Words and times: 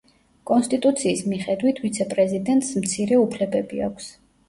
კონსტიტუციის 0.51 1.21
მიხედვით 1.35 1.83
ვიცე-პრეზიდენტს 1.85 2.75
მცირე 2.83 3.25
უფლებები 3.29 3.89
აქვს. 3.93 4.15